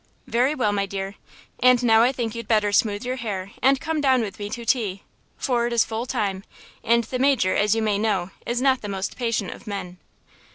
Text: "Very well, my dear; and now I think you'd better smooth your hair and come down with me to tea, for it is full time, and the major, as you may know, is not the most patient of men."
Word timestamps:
"Very 0.25 0.55
well, 0.55 0.71
my 0.71 0.87
dear; 0.87 1.13
and 1.59 1.83
now 1.83 2.01
I 2.01 2.11
think 2.11 2.33
you'd 2.33 2.47
better 2.47 2.71
smooth 2.71 3.03
your 3.05 3.17
hair 3.17 3.51
and 3.61 3.79
come 3.79 4.01
down 4.01 4.21
with 4.21 4.39
me 4.39 4.49
to 4.49 4.65
tea, 4.65 5.03
for 5.37 5.67
it 5.67 5.73
is 5.73 5.85
full 5.85 6.07
time, 6.07 6.43
and 6.83 7.03
the 7.03 7.19
major, 7.19 7.53
as 7.55 7.75
you 7.75 7.83
may 7.83 7.99
know, 7.99 8.31
is 8.43 8.63
not 8.63 8.81
the 8.81 8.89
most 8.89 9.15
patient 9.15 9.51
of 9.51 9.67
men." 9.67 9.99